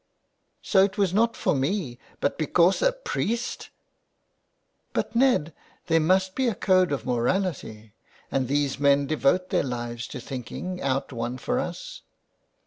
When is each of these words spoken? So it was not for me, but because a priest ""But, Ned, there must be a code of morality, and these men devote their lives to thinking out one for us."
So 0.63 0.81
it 0.85 0.97
was 0.97 1.13
not 1.13 1.35
for 1.37 1.53
me, 1.53 1.99
but 2.21 2.39
because 2.39 2.81
a 2.81 2.91
priest 2.91 3.69
""But, 4.95 5.15
Ned, 5.15 5.53
there 5.85 5.99
must 5.99 6.33
be 6.33 6.47
a 6.47 6.55
code 6.55 6.91
of 6.91 7.05
morality, 7.05 7.93
and 8.31 8.47
these 8.47 8.79
men 8.79 9.05
devote 9.05 9.51
their 9.51 9.61
lives 9.61 10.07
to 10.07 10.19
thinking 10.19 10.81
out 10.81 11.13
one 11.13 11.37
for 11.37 11.59
us." 11.59 12.01